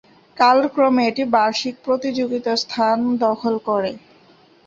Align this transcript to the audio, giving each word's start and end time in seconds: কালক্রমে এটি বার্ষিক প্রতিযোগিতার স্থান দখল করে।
কালক্রমে 0.37 1.03
এটি 1.09 1.23
বার্ষিক 1.33 1.75
প্রতিযোগিতার 1.85 2.57
স্থান 2.63 2.97
দখল 3.23 3.55
করে। 3.67 3.91